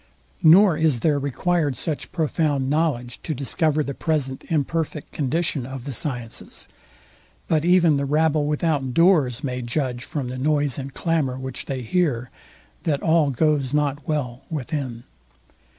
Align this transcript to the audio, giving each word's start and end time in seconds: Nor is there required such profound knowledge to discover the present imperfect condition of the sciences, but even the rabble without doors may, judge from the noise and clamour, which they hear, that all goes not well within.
Nor 0.41 0.77
is 0.77 1.01
there 1.01 1.19
required 1.19 1.75
such 1.77 2.11
profound 2.11 2.71
knowledge 2.71 3.21
to 3.21 3.35
discover 3.35 3.83
the 3.83 3.93
present 3.93 4.43
imperfect 4.49 5.11
condition 5.11 5.63
of 5.63 5.83
the 5.85 5.93
sciences, 5.93 6.67
but 7.47 7.63
even 7.63 7.97
the 7.97 8.05
rabble 8.05 8.47
without 8.47 8.95
doors 8.95 9.43
may, 9.43 9.61
judge 9.61 10.03
from 10.03 10.27
the 10.27 10.39
noise 10.39 10.79
and 10.79 10.95
clamour, 10.95 11.37
which 11.37 11.67
they 11.67 11.83
hear, 11.83 12.31
that 12.81 13.03
all 13.03 13.29
goes 13.29 13.75
not 13.75 14.07
well 14.07 14.41
within. 14.49 15.03